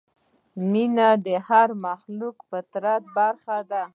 مینه 0.71 1.09
د 1.25 1.27
هر 1.47 1.69
مخلوق 1.85 2.37
د 2.41 2.41
فطرت 2.49 3.03
برخه 3.17 3.57
ده. 3.71 3.83